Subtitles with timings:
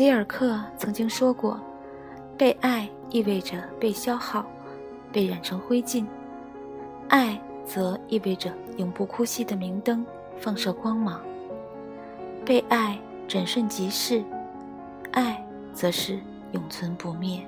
[0.00, 1.60] 里尔克曾经说过
[2.34, 4.46] ：“被爱意味着被消耗，
[5.12, 6.06] 被染成灰烬；
[7.10, 10.02] 爱则意味着永不枯熄的明灯，
[10.38, 11.20] 放射光芒。
[12.46, 14.24] 被爱转瞬即逝，
[15.12, 16.18] 爱则是
[16.52, 17.46] 永存不灭。”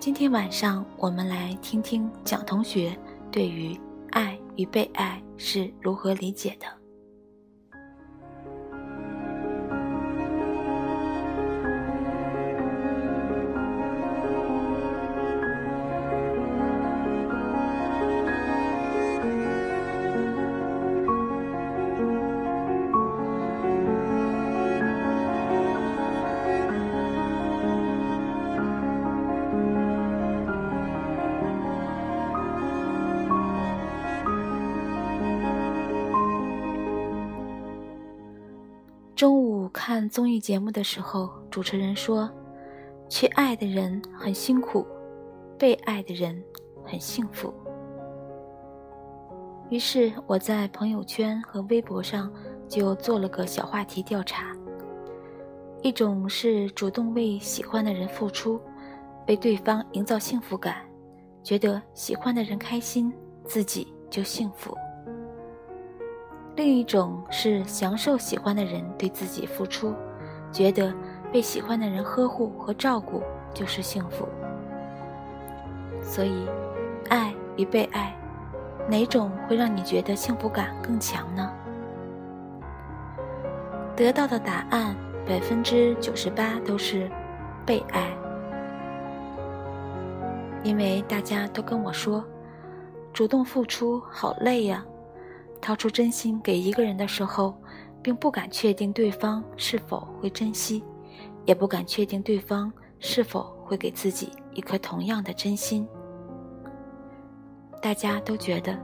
[0.00, 2.96] 今天晚上，我们来听听蒋同学
[3.30, 3.78] 对于
[4.12, 6.81] 爱与被爱是如何理解的。
[39.94, 42.26] 看综艺节目的时候，主持人说
[43.10, 44.86] ：“去爱的人很辛苦，
[45.58, 46.42] 被爱的人
[46.82, 47.52] 很幸福。”
[49.68, 52.32] 于是我在朋友圈和微博上
[52.66, 54.56] 就做了个小话题调查：
[55.82, 58.58] 一种是主动为喜欢的人付出，
[59.28, 60.76] 为对方营造幸福感，
[61.42, 63.12] 觉得喜欢的人开心，
[63.44, 64.74] 自己就幸福。
[66.54, 69.94] 另一种是享受喜欢的人对自己付出，
[70.52, 70.92] 觉得
[71.32, 73.22] 被喜欢的人呵护和照顾
[73.54, 74.28] 就是幸福。
[76.02, 76.46] 所以，
[77.08, 78.14] 爱与被爱，
[78.86, 81.50] 哪种会让你觉得幸福感更强呢？
[83.96, 84.94] 得到的答案
[85.26, 87.10] 百分之九十八都是
[87.64, 88.14] 被爱，
[90.62, 92.22] 因为大家都跟我说，
[93.10, 94.84] 主动付出好累呀。
[95.62, 97.56] 掏出真心给一个人的时候，
[98.02, 100.84] 并不敢确定对方是否会珍惜，
[101.46, 105.88] 也不敢确定对方是否会给自己一颗同样的真心。
[107.80, 108.76] 大家都觉得，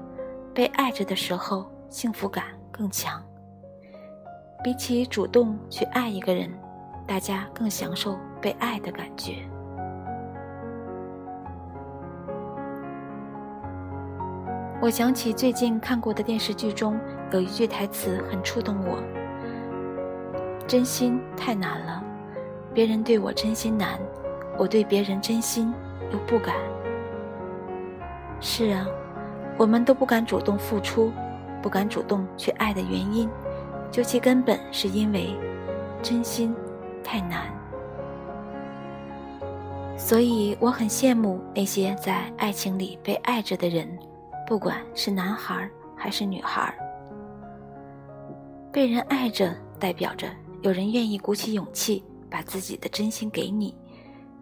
[0.55, 3.21] 被爱着的时候幸福感更强。
[4.63, 6.49] 比起主动去爱一个人，
[7.07, 9.49] 大家更享受被爱的感觉。
[14.81, 16.97] 我想起最近看过的电视剧中
[17.33, 19.03] 有一句台词很触动我
[20.69, 22.01] ：“真心太难了，
[22.73, 23.99] 别人对我真心难，
[24.57, 25.75] 我对别人真心
[26.13, 26.55] 又不敢。”
[28.41, 28.87] 是啊，
[29.57, 31.11] 我们都不敢主动付出，
[31.61, 33.29] 不敢主动去爱的原因，
[33.91, 35.37] 究其根本是因为
[36.05, 36.55] 真心
[37.03, 37.53] 太难。
[39.97, 43.89] 所以我很羡慕那些在爱情里被爱着的人。
[44.49, 46.75] 不管是男孩还是女孩，
[48.73, 50.27] 被人爱着，代表着
[50.63, 53.77] 有人愿意鼓起勇气把自己的真心给你，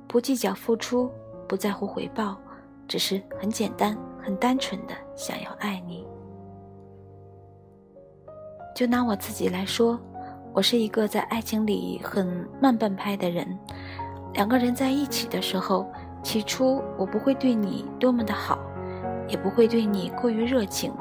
[0.06, 1.11] 不计较付出，
[1.49, 2.39] 不在乎回报，
[2.87, 6.06] 只是很简单、很单纯的想要爱你。
[8.77, 9.99] 就拿我自己来说，
[10.53, 13.59] 我是一个在爱情里很慢半拍的人。
[14.34, 15.84] 两个人在一起的时候，
[16.23, 18.56] 起初我不会对你多么的好。
[19.28, 20.92] 也不会对你过于热情，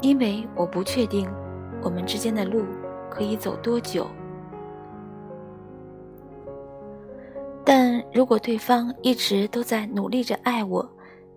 [0.00, 1.28] 因为我不确定
[1.82, 2.64] 我们之间的路
[3.10, 4.06] 可以走多久。
[7.64, 10.88] 但如果对方一直都在努力着爱我，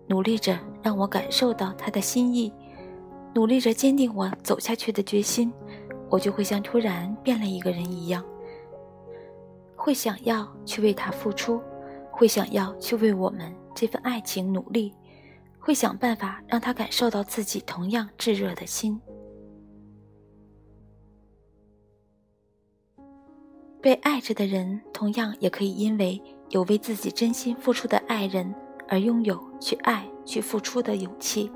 [0.06, 2.52] 努力着让我感受到他的心意，
[3.34, 5.52] 努力着坚定我走下去的决心，
[6.08, 8.24] 我就会像突然变了一个人一样，
[9.74, 11.60] 会想要去为他付出，
[12.10, 14.94] 会想要去为我们这份爱情努力。
[15.60, 19.00] 会想办法让他感受到自己同样炙热的心。
[23.82, 28.54] 被爱着的人，同样也可以因为有为自己真心付出的爱人
[28.88, 31.50] 而拥有去爱、去付出的勇气。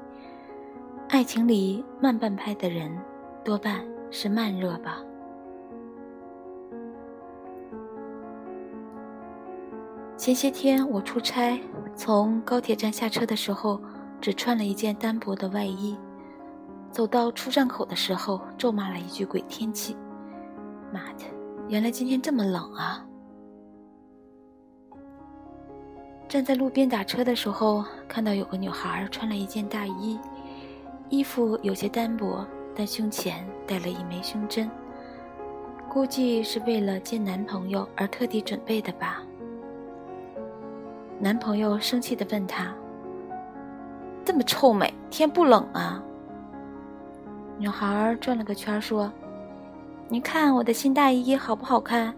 [1.09, 2.97] 爱情里慢半拍的人，
[3.45, 5.03] 多半是慢热吧。
[10.17, 11.61] 前些天我出差，
[11.95, 13.81] 从高铁站下车的时候。
[14.25, 15.95] 只穿了一件单薄的外衣，
[16.91, 19.95] 走到出站口的时候，咒骂了一句“鬼天气”。
[20.91, 21.27] 妈的，
[21.69, 23.05] 原来今天这么冷啊！
[26.27, 30.19] 站在路边打车的时候，看到有个女孩穿了一件大衣，
[31.11, 34.71] 衣服有些单薄，但胸前戴了一枚胸针，
[35.87, 39.23] 估计是为了见男朋友而特地准备的吧。
[41.21, 42.75] 男朋友生气地问她。
[44.25, 46.03] 这么臭美，天不冷啊？
[47.59, 49.13] 女孩转了个圈说
[50.09, 52.13] ：“你看我的新大衣好不好看？”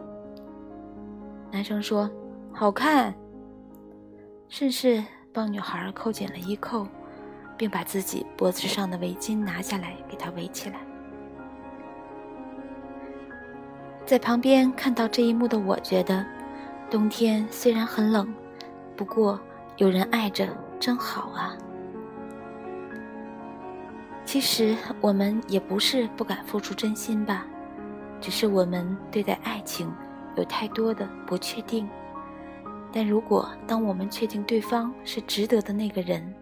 [1.51, 2.09] 男生说
[2.55, 3.13] ：“好看。”
[4.49, 6.87] 顺势帮女孩扣紧了衣扣，
[7.57, 10.77] 并把自己脖子上的围巾拿下来给她围起来。
[14.07, 16.25] 在旁边看到这一幕的我，觉得
[16.89, 18.33] 冬天虽然很冷，
[18.97, 19.39] 不过
[19.77, 20.49] 有人爱着
[20.79, 21.57] 真好啊。
[24.27, 27.47] 其实我们也不是不敢付出真心吧，
[28.21, 29.91] 只是我们对待爱情
[30.37, 31.89] 有太多的不确定。
[32.93, 36.35] 但如果当我们确定对方是值得的那个人，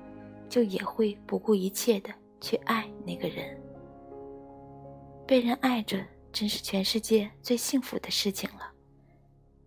[0.48, 2.10] 就也会不顾一切的
[2.40, 3.60] 去爱那个人。
[5.26, 6.02] 被人爱着，
[6.32, 8.72] 真是全世界最幸福的事情了。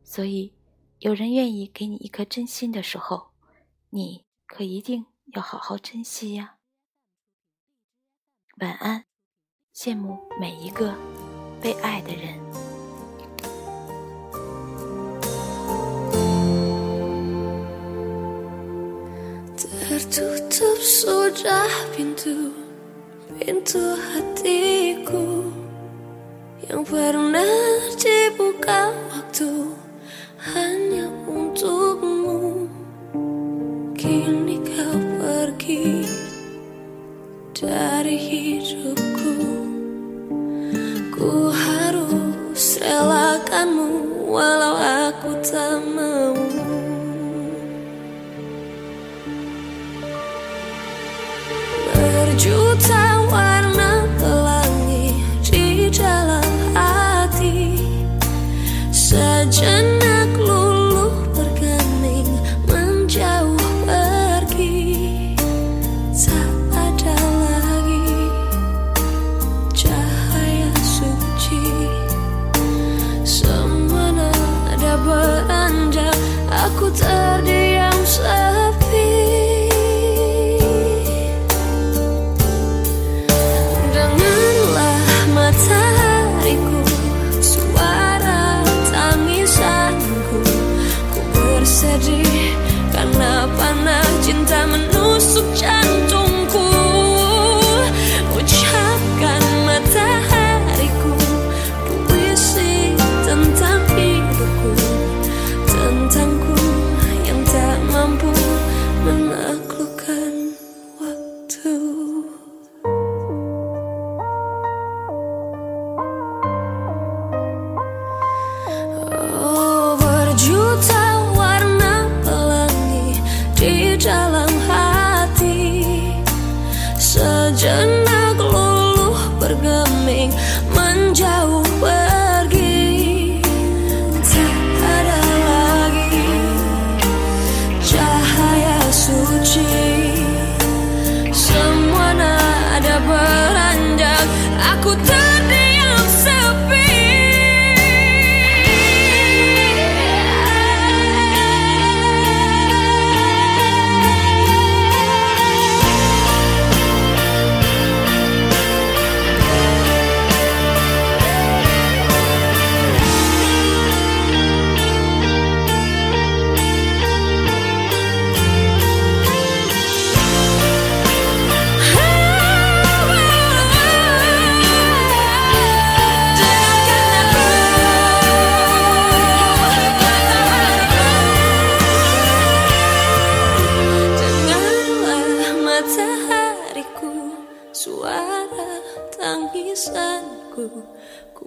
[0.04, 0.54] 所以，
[1.00, 3.28] 有人愿意给你一颗真心的时候，
[3.92, 6.57] 你可一定要好好珍惜呀。
[8.61, 9.05] 晚安，
[9.75, 10.95] 羡慕每一个
[11.61, 12.41] 被爱的人。
[19.93, 22.51] Tertutup sudah pintu
[23.39, 25.53] Pintu hatiku
[26.67, 29.71] Yang pernah dibuka waktu
[30.43, 32.67] Hanya untukmu
[33.95, 36.03] Kini kau pergi
[37.58, 39.34] Dari hidupku.
[41.10, 46.17] Ku harus relakanmu Walau aku tak mau
[76.48, 77.57] Aku terdiri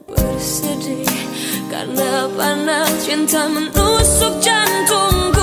[0.06, 1.08] bersedih
[1.68, 5.39] Karena panah cinta menusuk jantungku